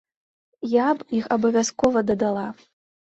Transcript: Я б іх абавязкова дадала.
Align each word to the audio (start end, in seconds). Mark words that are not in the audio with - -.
Я 0.75 0.87
б 1.01 1.05
іх 1.17 1.27
абавязкова 1.35 2.03
дадала. 2.09 2.47